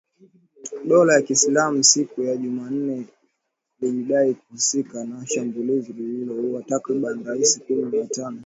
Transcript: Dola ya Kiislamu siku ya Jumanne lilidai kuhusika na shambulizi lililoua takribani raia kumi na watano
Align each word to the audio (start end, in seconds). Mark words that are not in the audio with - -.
Dola 0.85 1.13
ya 1.13 1.21
Kiislamu 1.21 1.83
siku 1.83 2.21
ya 2.23 2.37
Jumanne 2.37 3.05
lilidai 3.81 4.33
kuhusika 4.33 5.03
na 5.03 5.27
shambulizi 5.27 5.93
lililoua 5.93 6.63
takribani 6.63 7.23
raia 7.23 7.47
kumi 7.67 7.81
na 7.91 7.99
watano 8.01 8.39